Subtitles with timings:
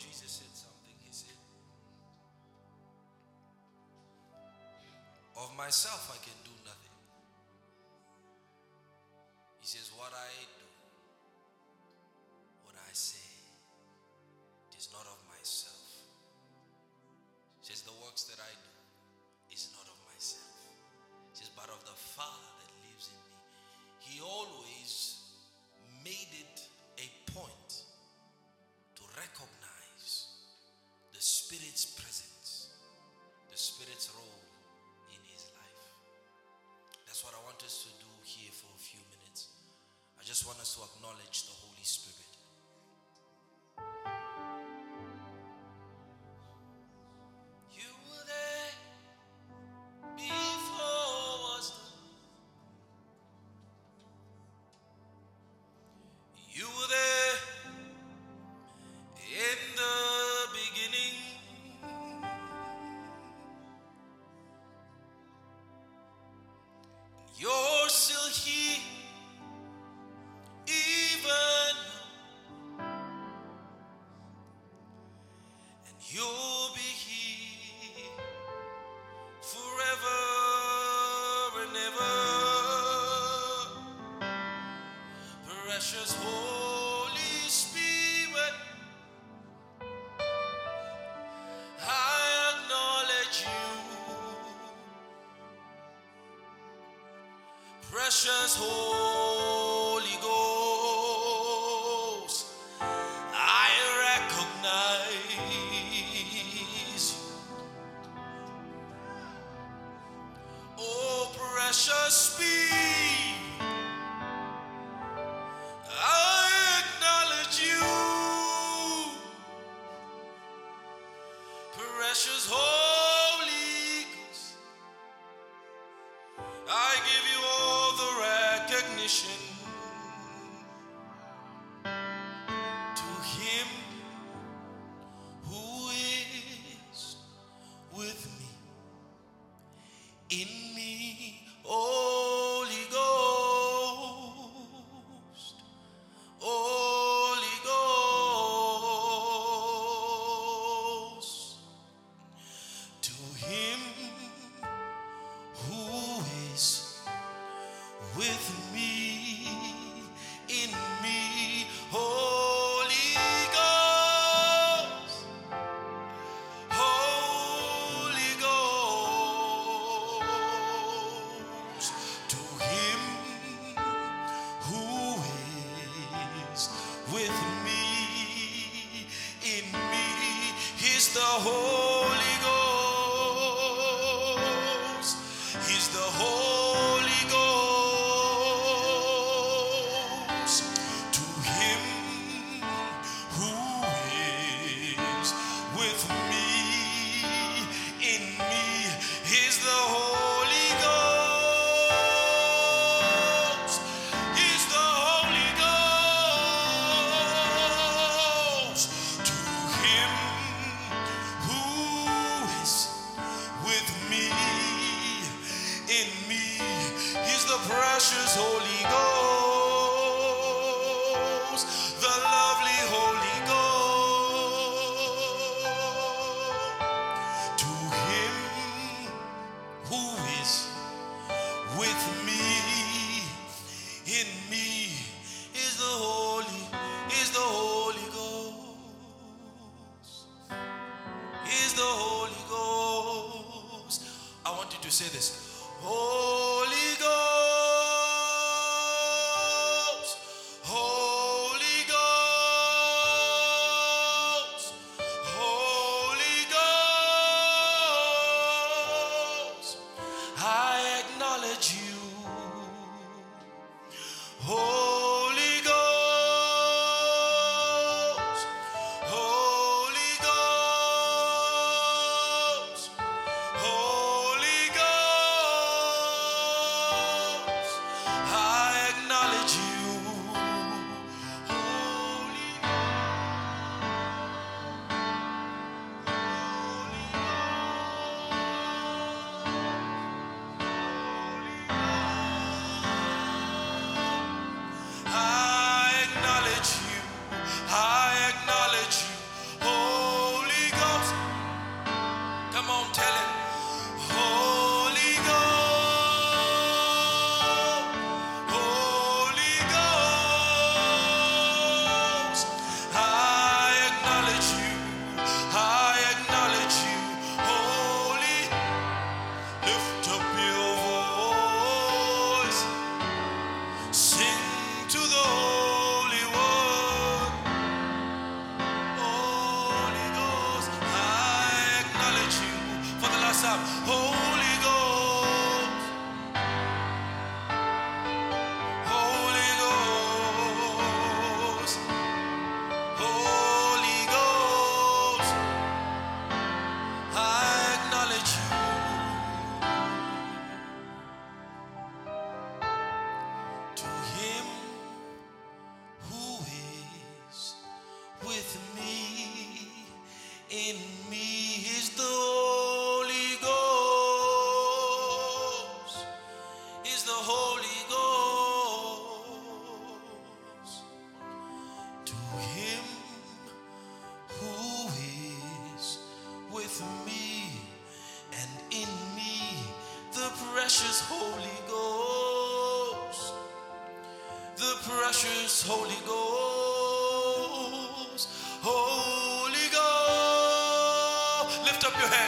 [0.00, 0.96] Jesus said something.
[1.04, 1.36] He said,
[5.36, 6.79] Of myself I can do nothing.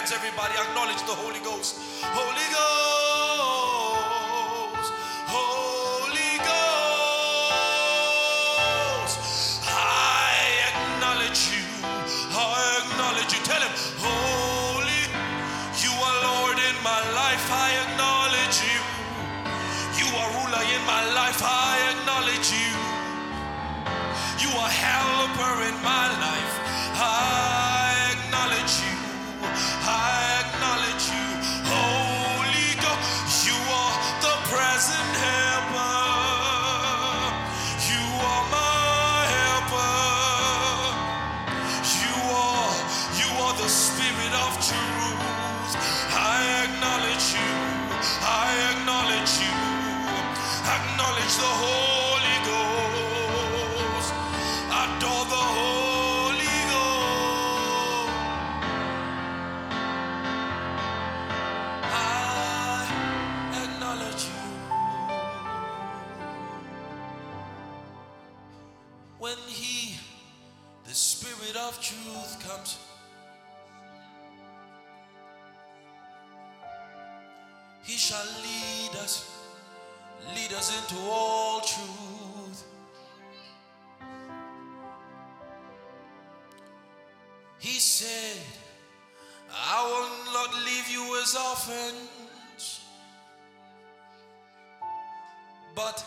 [0.02, 0.54] Hands, everybody.
[0.59, 1.78] Acknowledge the Holy Ghost.
[2.02, 2.91] Holy Ghost.
[71.54, 72.78] Of truth, comes.
[77.82, 79.30] He shall lead us,
[80.35, 82.64] lead us into all truth.
[87.59, 88.40] He said,
[89.50, 92.80] I will not leave you as orphans,
[95.75, 96.02] but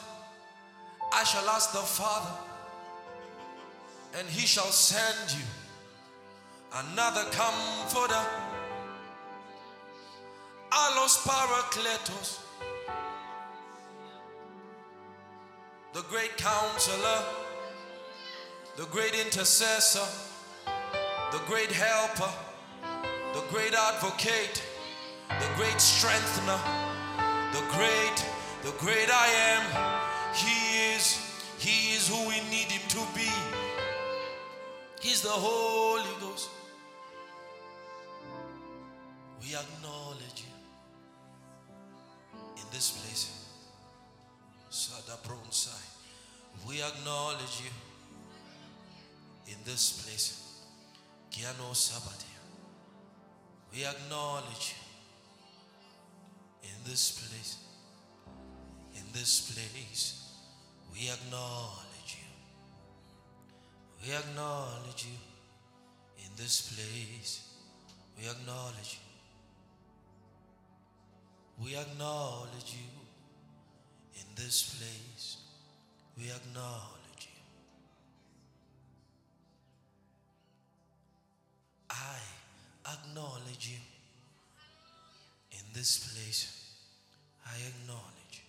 [1.13, 2.35] I shall ask the Father,
[4.17, 5.45] and he shall send you
[6.73, 8.23] another comforter.
[10.71, 12.39] Allos Parakletos,
[15.93, 17.23] the great counselor,
[18.77, 20.07] the great intercessor,
[21.31, 22.31] the great helper,
[23.33, 24.63] the great advocate,
[25.27, 26.59] the great strengthener,
[27.51, 28.25] the great,
[28.63, 30.33] the great I am.
[30.33, 31.19] He is,
[31.57, 33.54] He is who we need Him to be.
[35.05, 36.49] He's the Holy Ghost.
[39.39, 40.53] We acknowledge you
[42.57, 43.45] in this place.
[44.71, 45.85] Sada Bronsai.
[46.67, 47.69] We acknowledge you
[49.53, 50.63] in this place.
[51.29, 52.41] Kiano Sabbatia.
[53.71, 54.73] We acknowledge
[56.63, 57.57] you in this place.
[58.95, 60.33] In this place.
[60.91, 61.84] We acknowledge.
[64.03, 65.17] We acknowledge you
[66.23, 67.41] in this place.
[68.17, 69.05] We acknowledge you.
[71.65, 72.89] We acknowledge you
[74.15, 75.37] in this place.
[76.17, 77.41] We acknowledge you.
[81.89, 82.19] I
[82.93, 83.79] acknowledge you
[85.51, 86.71] in this place.
[87.45, 88.33] I acknowledge.
[88.33, 88.41] You.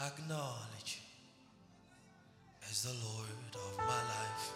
[0.00, 1.03] I acknowledge you
[2.74, 4.52] as the Lord of my life,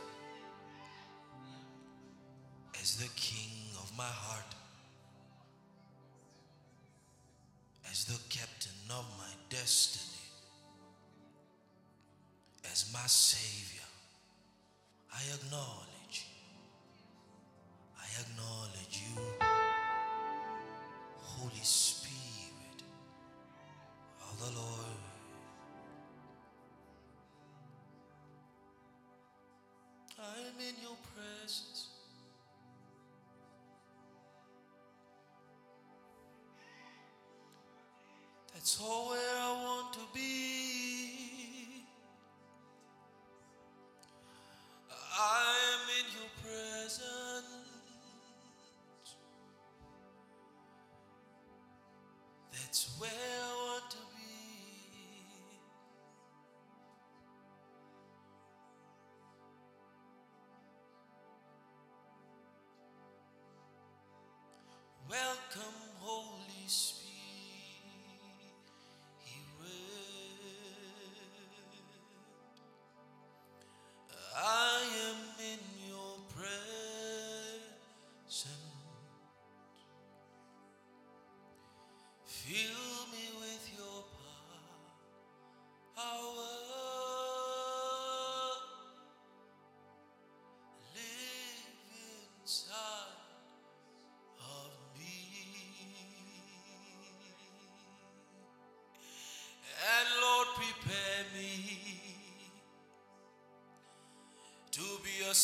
[2.82, 4.54] as the King of my heart,
[7.88, 10.18] as the captain of my destiny,
[12.72, 13.86] as my Savior.
[15.14, 16.26] I acknowledge.
[17.96, 19.22] I acknowledge you,
[21.18, 22.82] Holy Spirit
[24.28, 25.07] of the Lord.
[38.68, 38.82] That's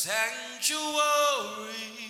[0.05, 2.04] sanctuary,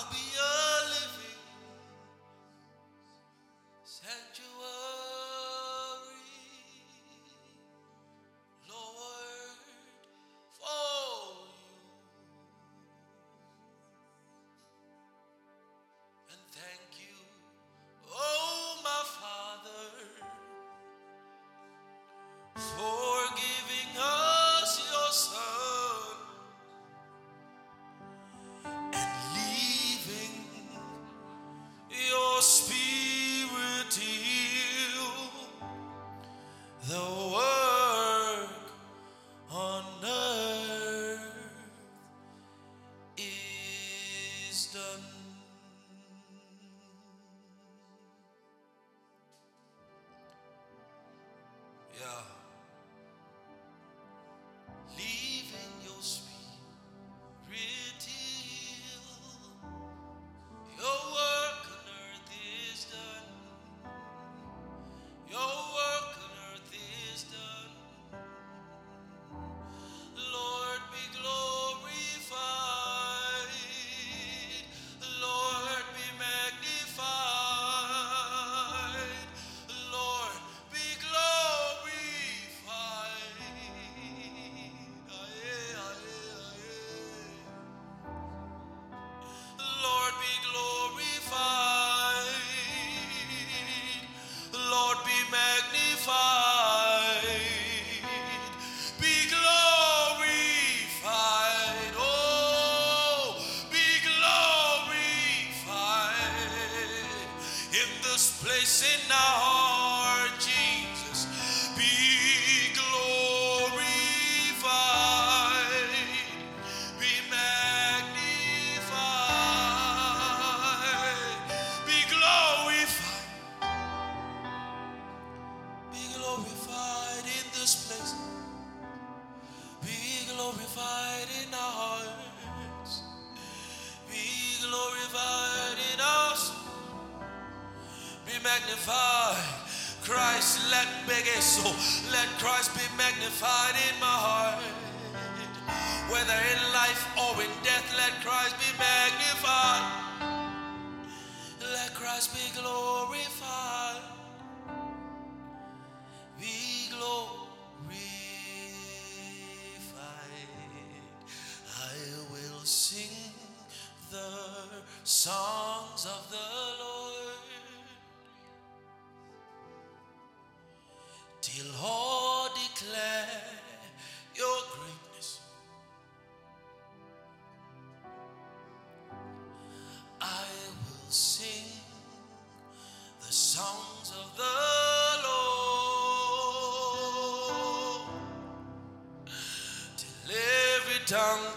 [0.00, 0.49] I'll be a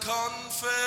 [0.05, 0.82] confess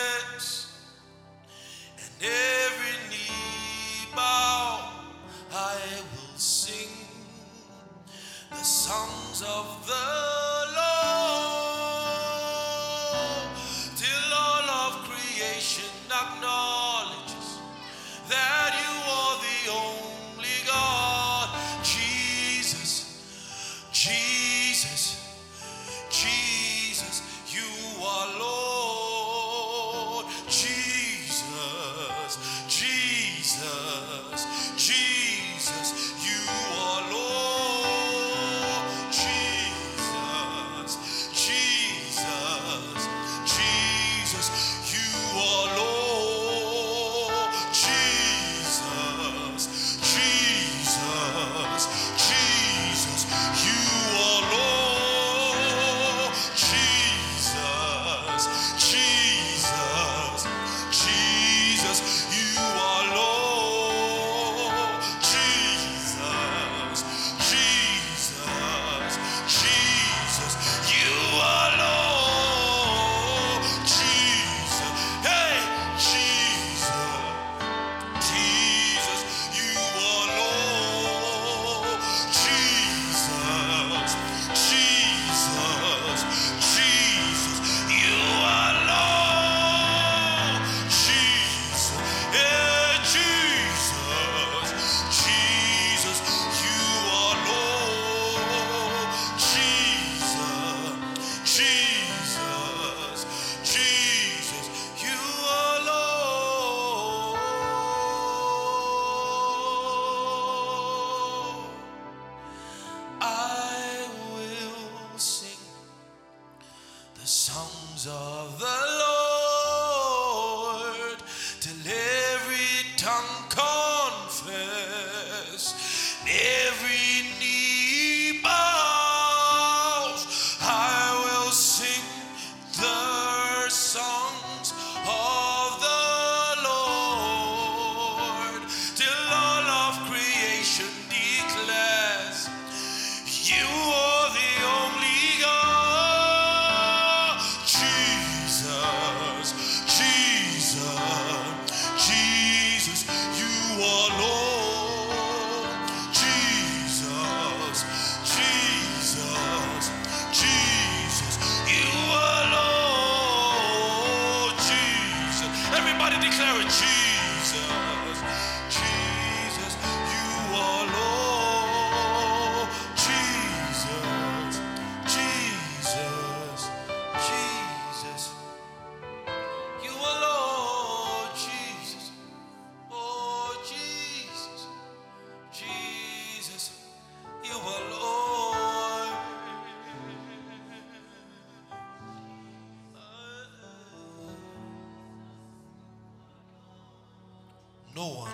[197.97, 198.33] no one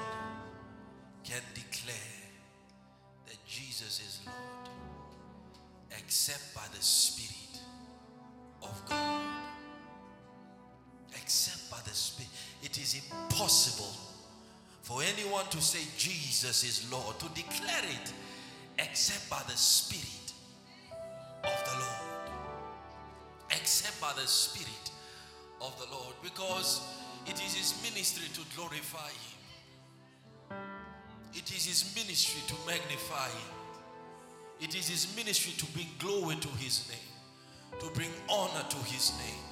[1.22, 1.94] can declare
[3.26, 4.62] that Jesus is Lord
[5.96, 7.60] except by the Spirit
[8.62, 9.22] of God.
[11.14, 12.30] Except by the Spirit.
[12.62, 13.92] It is impossible
[14.82, 18.12] for anyone to say Jesus is Lord, to declare it,
[18.78, 20.32] except by the Spirit
[21.44, 22.30] of the Lord.
[23.52, 24.90] Except by the Spirit
[25.60, 26.14] of the Lord.
[26.20, 26.80] Because
[27.26, 29.31] it is His ministry to glorify Him.
[31.34, 33.54] It is his ministry to magnify him.
[34.60, 39.12] It is his ministry to bring glory to his name, to bring honor to his
[39.18, 39.42] name.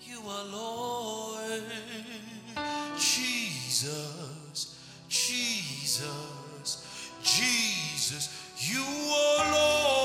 [0.00, 1.62] You are Lord
[2.96, 8.28] Jesus, Jesus, Jesus.
[8.58, 9.97] You are Lord.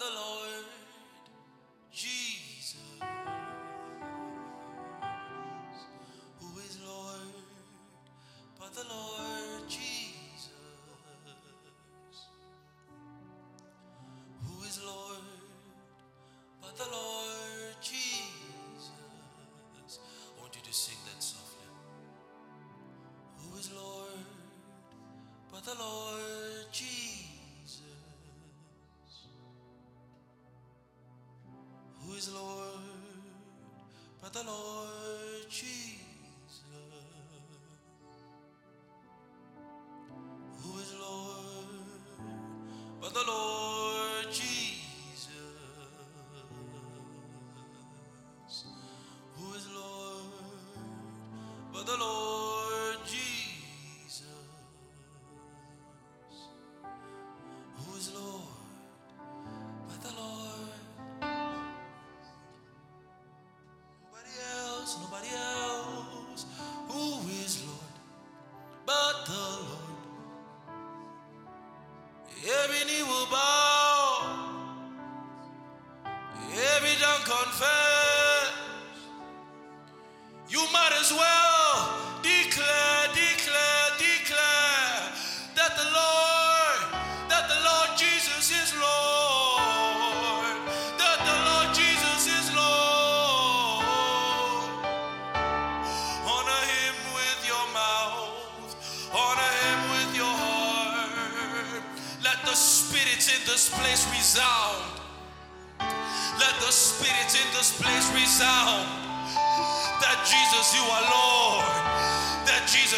[0.00, 0.29] the Lord.
[43.10, 43.49] ಮೊದಲು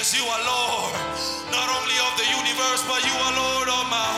[0.03, 0.95] Jesus, you are Lord.
[1.55, 4.12] Not only of the universe, but you are Lord of my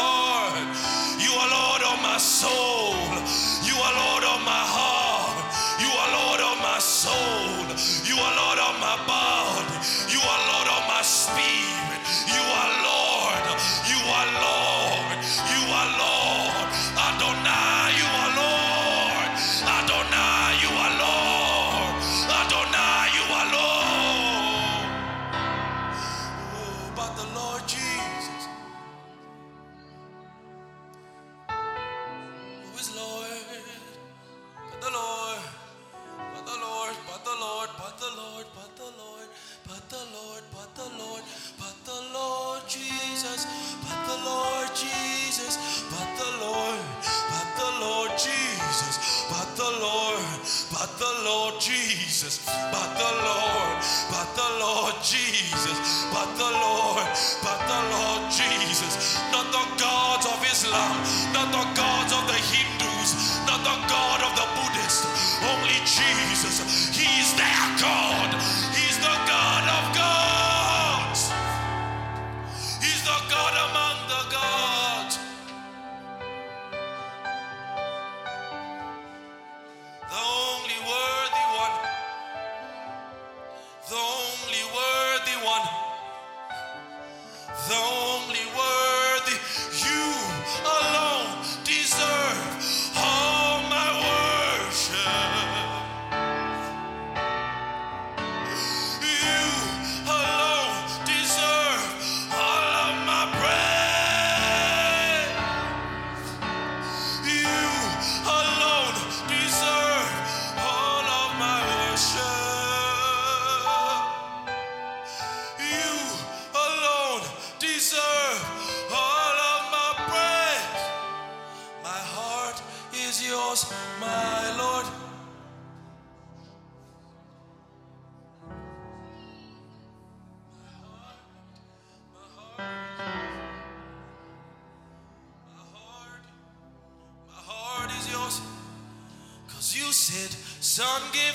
[140.74, 141.34] said, Son,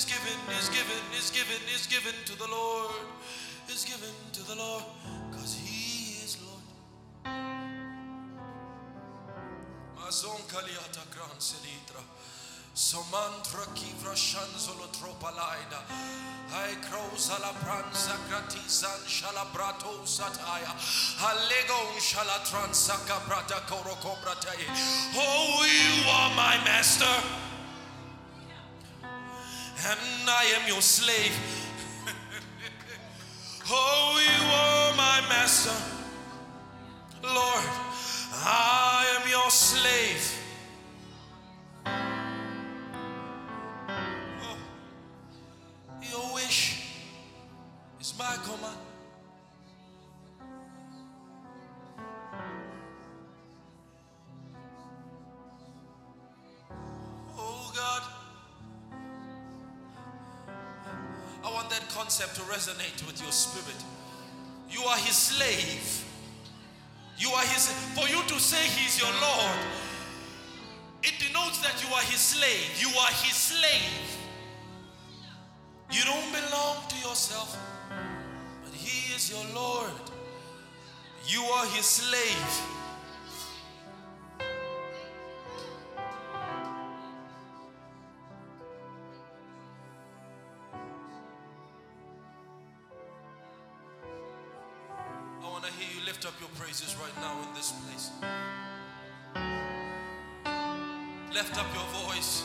[0.00, 2.90] is given, is given, is given, is given to the Lord.
[3.68, 4.84] Is given to the Lord,
[5.30, 6.64] because He is Lord.
[9.96, 12.00] Mazon kaliata gran selitra.
[12.74, 15.84] Somantra kivra shanzolo tropalaida.
[16.50, 20.72] I crows ala pranza gratizan shalabrato sataya.
[21.28, 24.66] Alego shala transaka brata koroko brataye.
[25.14, 27.49] Oh, you are my master.
[29.82, 31.32] And I am your slave.
[33.70, 35.74] oh, you are my master.
[37.22, 37.64] Lord,
[38.44, 40.36] I am your slave.
[44.26, 44.58] Oh,
[46.02, 46.84] your wish
[48.00, 48.89] is my command.
[62.10, 63.80] Concept to resonate with your spirit.
[64.68, 66.04] You are his slave.
[67.16, 69.58] You are his, for you to say he's your Lord,
[71.04, 72.82] it denotes that you are his slave.
[72.82, 74.18] You are his slave.
[75.92, 77.56] You don't belong to yourself,
[78.64, 79.92] but he is your Lord.
[81.28, 82.79] You are his slave.
[95.60, 98.10] Want to hear you lift up your praises right now in this place.
[101.34, 102.44] Lift up your voice.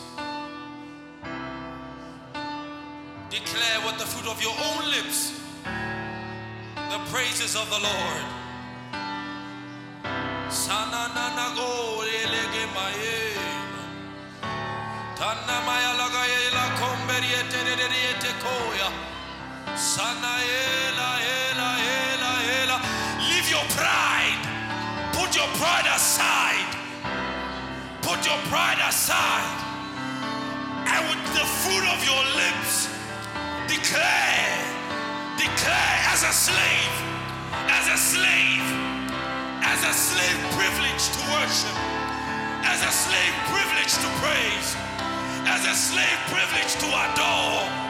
[3.29, 5.39] Declare with the fruit of your own lips
[6.91, 8.23] the praises of the Lord.
[10.51, 13.15] Sana na na go elege mae.
[15.15, 18.89] Tana maya laga ela komberiete de de de te koya.
[19.75, 20.84] Sanaela,
[28.49, 29.57] pride aside.
[30.85, 32.89] And with the fruit of your lips,
[33.67, 34.53] declare,
[35.37, 36.93] declare as a slave,
[37.69, 38.65] as a slave,
[39.65, 41.77] as a slave privilege to worship,
[42.69, 44.69] as a slave privilege to praise,
[45.49, 47.84] as a slave privilege to adore.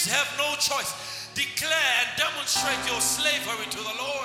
[0.00, 1.28] Slaves have no choice.
[1.34, 4.19] Declare and demonstrate your slavery to the Lord.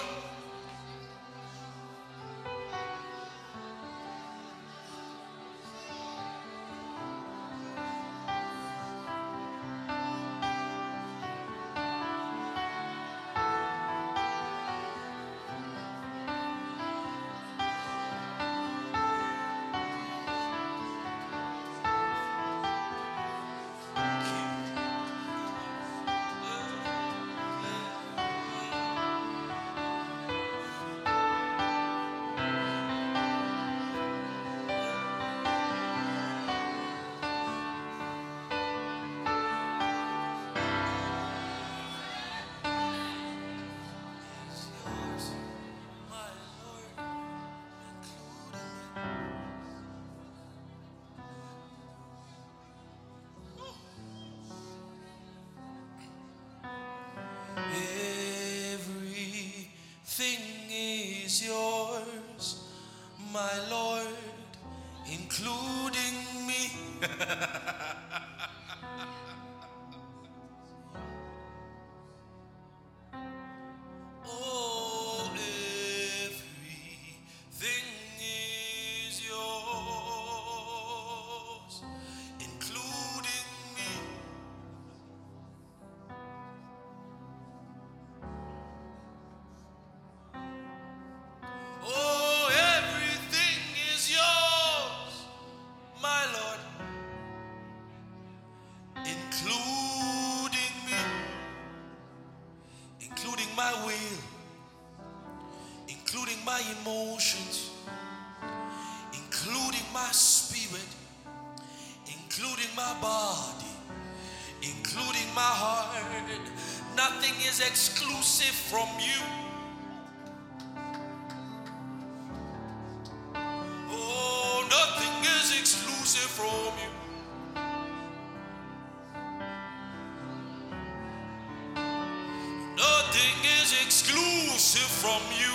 [134.75, 135.53] Exclusive from you.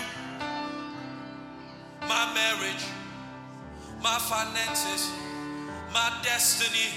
[2.09, 2.85] My marriage,
[4.03, 5.11] my finances,
[5.93, 6.91] my destiny.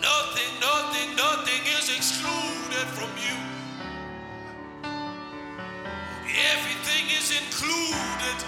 [0.00, 3.36] Nothing, nothing, nothing is excluded from you.
[6.52, 8.38] Everything is included,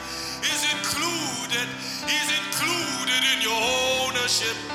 [0.43, 1.69] is included,
[2.09, 3.61] is included in your
[4.09, 4.74] ownership.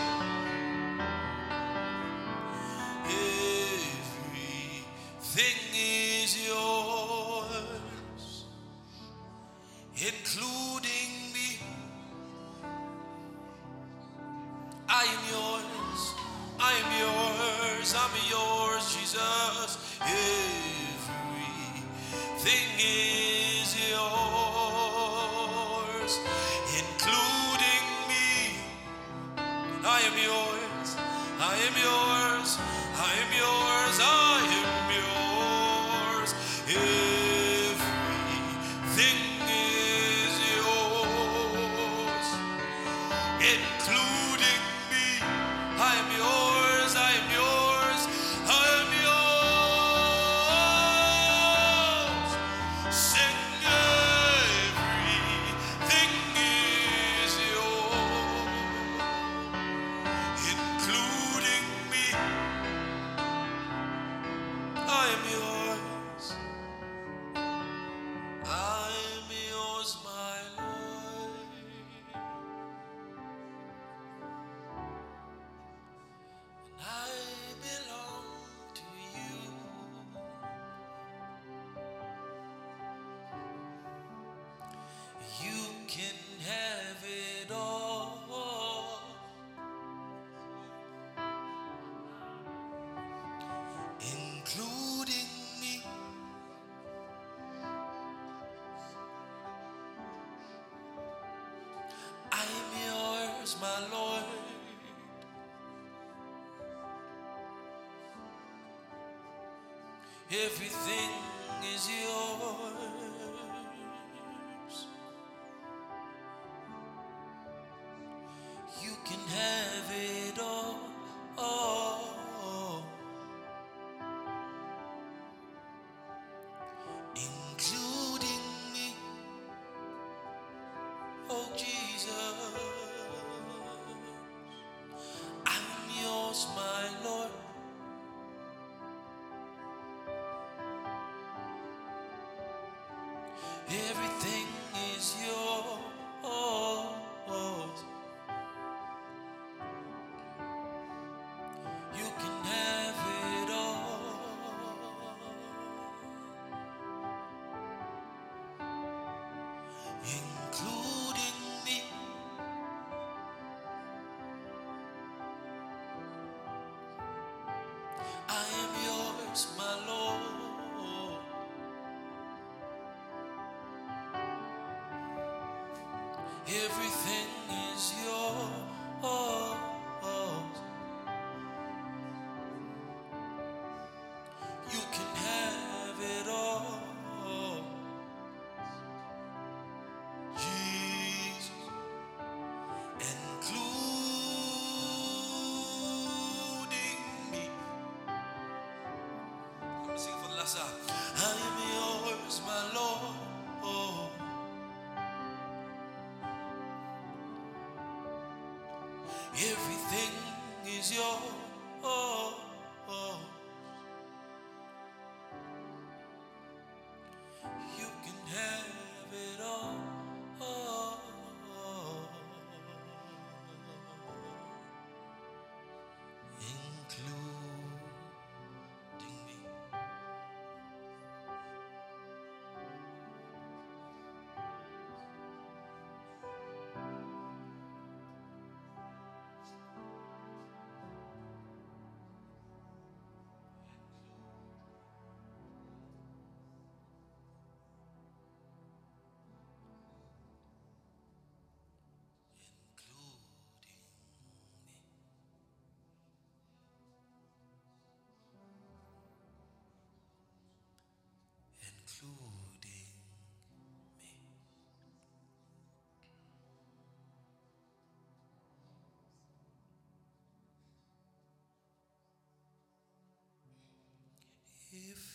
[33.33, 33.99] Yours,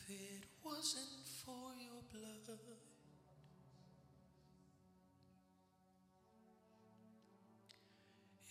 [0.07, 2.59] If it wasn't for your blood,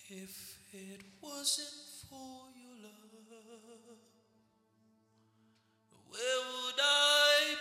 [0.10, 1.68] if it wasn't
[2.10, 3.14] for your love,
[6.10, 7.56] where would I?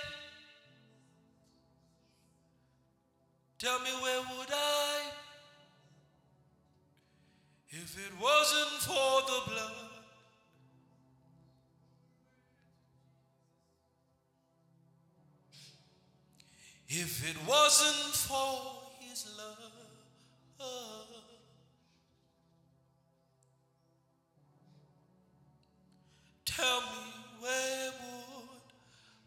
[3.59, 4.42] Tell me where would
[16.95, 19.57] If it wasn't for his love,
[26.45, 28.61] tell me where would,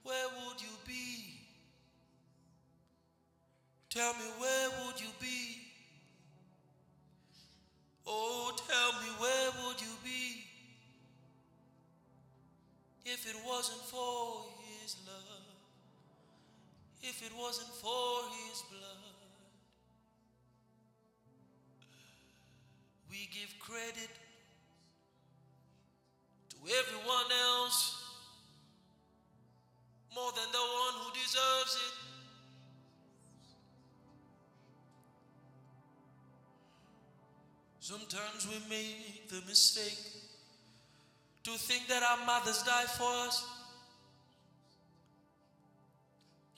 [0.03, 1.39] where would you be?
[3.89, 5.57] Tell me where would you be?
[8.05, 10.45] Oh, tell me where would you be
[13.05, 14.45] if it wasn't for
[14.83, 15.54] his love?
[17.07, 19.15] If it wasn't for his blood.
[23.09, 24.09] We give credit
[26.49, 28.03] to everyone else
[30.15, 32.05] more than the one who deserves it.
[37.79, 39.99] Sometimes we make the mistake
[41.43, 43.54] to think that our mothers died for us.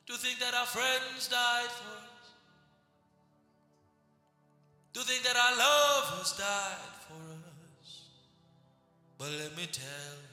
[0.07, 2.31] To think that our friends died for us,
[4.93, 7.21] to think that our lovers died for
[7.83, 8.03] us.
[9.17, 10.27] But let me tell you,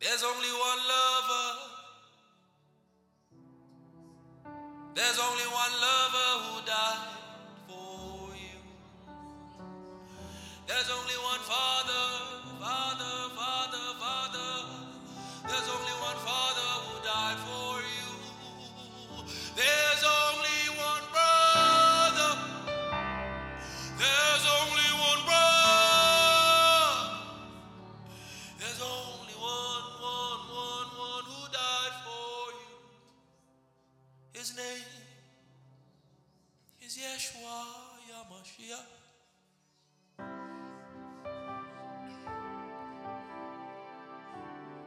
[0.00, 1.70] there's only one lover.
[4.94, 7.18] There's only one lover who died
[7.66, 8.62] for you.
[10.68, 12.04] There's only one father,
[12.60, 14.23] father, father, father.
[38.44, 38.84] Mashiach.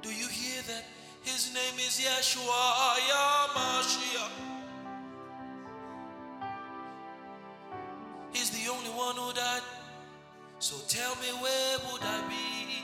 [0.01, 0.83] Do you hear that?
[1.23, 4.31] His name is Yeshua HaMashiach.
[8.31, 9.61] He's the only one who died.
[10.59, 12.83] So tell me where would I be?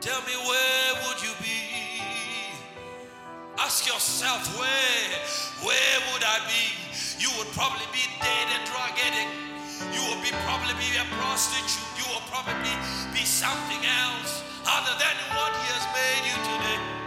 [0.00, 2.00] Tell me where would you be?
[3.58, 6.87] Ask yourself where, where would I be?
[7.18, 9.34] You would probably be dead and drug addict.
[9.90, 11.82] You would be probably be a prostitute.
[11.98, 12.74] You will probably
[13.12, 16.97] be something else other than what He has made you today.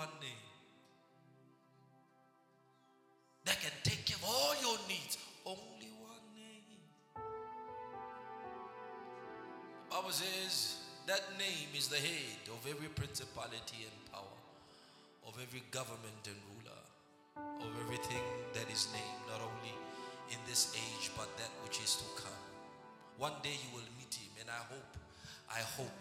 [0.00, 0.44] One name
[3.44, 5.20] that can take care of all your needs.
[5.44, 6.80] Only one name.
[9.84, 14.40] The Bible says that name is the head of every principality and power,
[15.28, 16.82] of every government and ruler,
[17.60, 18.24] of everything
[18.56, 19.76] that is named, not only
[20.32, 22.44] in this age, but that which is to come.
[23.18, 24.92] One day you will meet him, and I hope,
[25.52, 26.00] I hope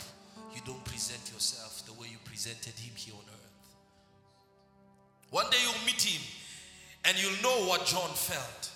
[0.55, 3.48] you don't present yourself the way you presented him here on earth.
[5.31, 6.21] One day you'll meet him
[7.05, 8.71] and you'll know what John felt.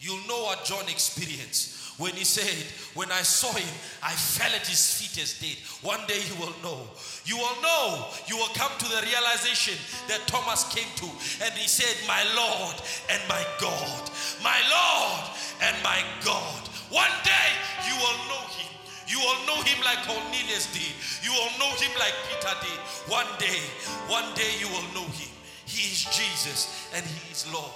[0.00, 2.54] You'll know what John experienced when he said,
[2.94, 3.68] When I saw him,
[4.02, 5.58] I fell at his feet as dead.
[5.82, 6.86] One day you will know.
[7.26, 8.06] You will know.
[8.30, 9.74] You will come to the realization
[10.06, 11.10] that Thomas came to,
[11.42, 12.78] and he said, My Lord
[13.10, 14.02] and my God.
[14.42, 15.26] My Lord
[15.66, 16.62] and my God.
[16.94, 17.50] One day
[17.90, 18.70] you will know him.
[19.10, 20.94] You will know him like Cornelius did.
[21.26, 22.78] You will know him like Peter did.
[23.10, 23.58] One day,
[24.06, 25.37] one day you will know him.
[25.78, 27.70] He is Jesus and he is Lord.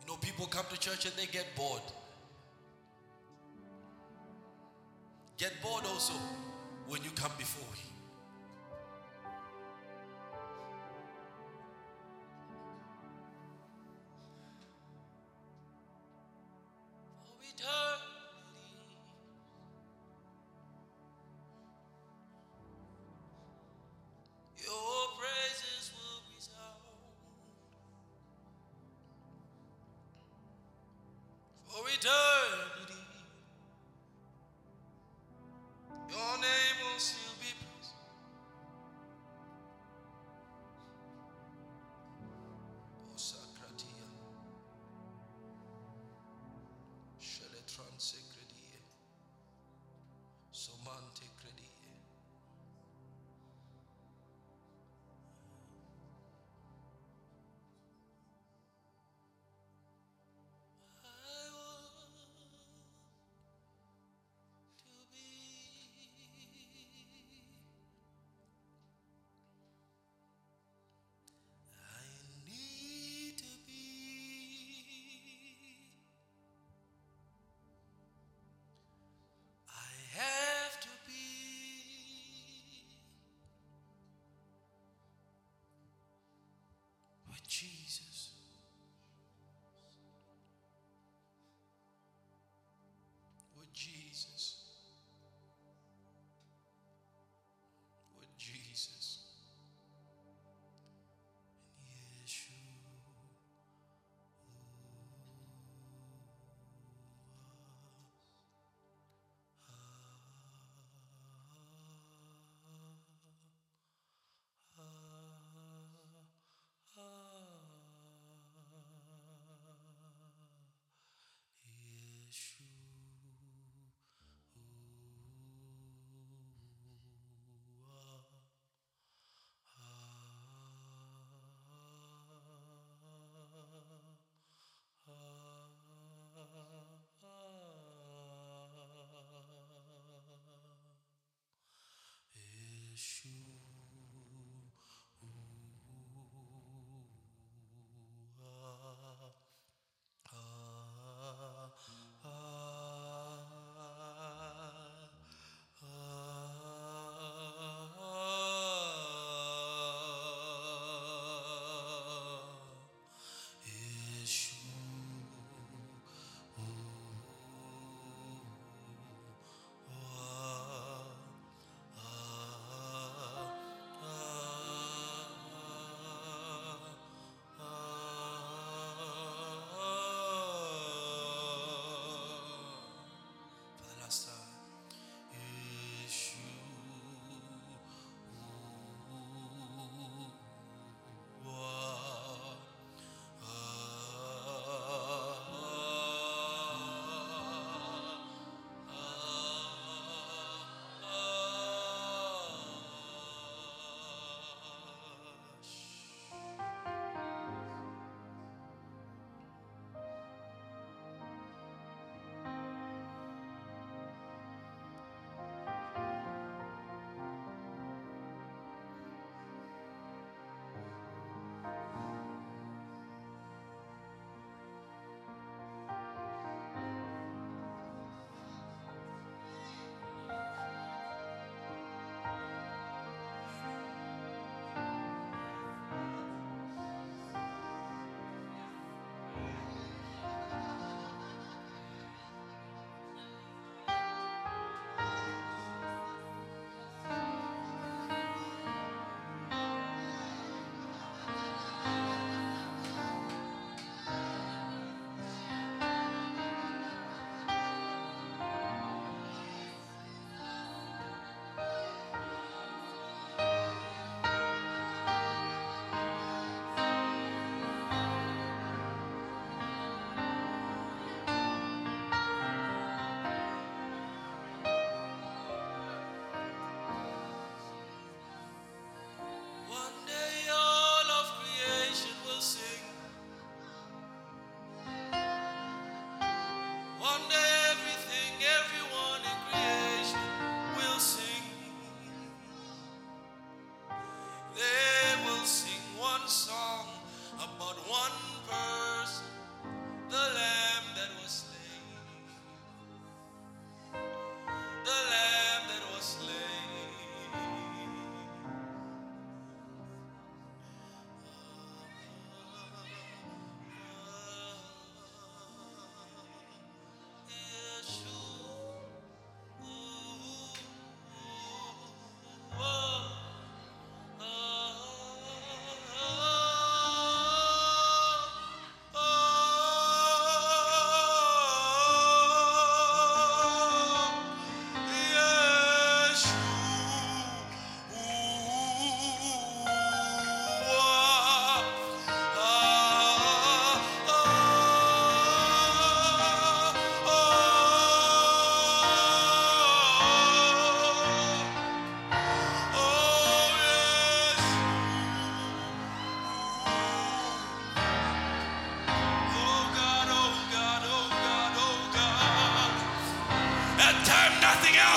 [0.00, 1.82] You know, people come to church and they get bored.
[5.38, 6.12] Get bored also
[6.86, 7.90] when you come before him.
[17.24, 18.11] For eternity.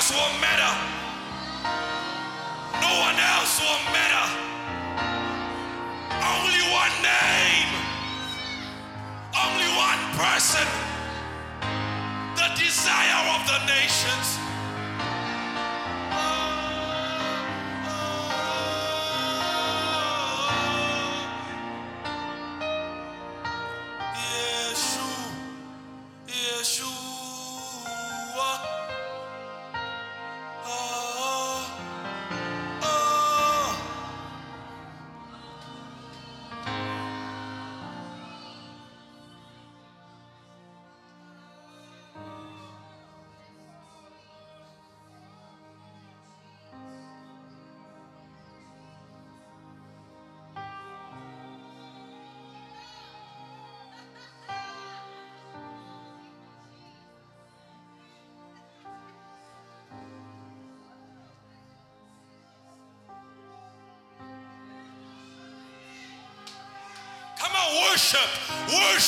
[0.06, 0.74] Else will matter.
[2.80, 4.26] No one else will matter.
[6.14, 7.72] Only one name.
[9.34, 10.68] Only one person.
[12.36, 14.35] The desire of the nations.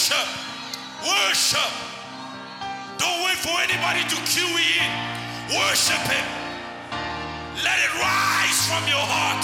[0.08, 0.28] Worship,
[1.03, 1.72] worship.
[2.97, 5.58] Don't wait for anybody to cue you in.
[5.58, 6.26] Worship Him.
[7.64, 9.43] Let it rise from your heart.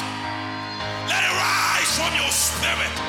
[1.10, 3.03] Let it rise from your spirit.